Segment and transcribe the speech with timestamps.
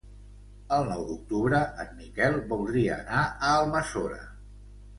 [0.77, 4.21] El nou d'octubre en Miquel voldria anar a Almassora.